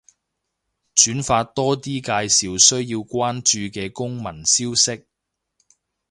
[0.95, 5.05] 轉發多啲介紹需要關注嘅公民消息